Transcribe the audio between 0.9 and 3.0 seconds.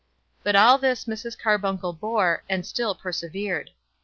Mrs. Carbuncle bore, and still